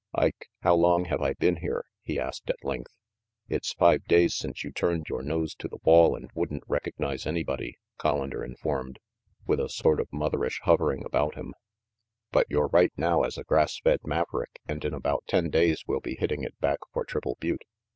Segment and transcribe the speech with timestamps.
[0.15, 2.89] "Ike, how long have I been here?" he asked at length.
[3.49, 7.77] "It's five days since you turned yore nose to the wall and wouldn't recognize anybody,"
[7.99, 8.97] Collander informed,
[9.45, 11.53] with a sort of motherish hovering about him,
[12.31, 15.99] "But you're right now as a grass fed maverick and in about ten days we'll
[16.01, 17.61] be hitting it back for Triple Butte."